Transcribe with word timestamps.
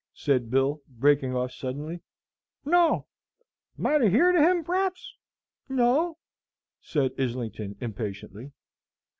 said 0.15 0.49
Bill, 0.49 0.81
breaking 0.87 1.35
off 1.35 1.51
suddenly. 1.51 2.01
"No." 2.65 3.05
"Might 3.77 4.01
have 4.01 4.11
heerd 4.11 4.35
of 4.35 4.41
him, 4.41 4.63
p'r'aps?" 4.63 5.13
"No," 5.69 6.17
said 6.81 7.11
Islington, 7.19 7.75
impatiently. 7.79 8.51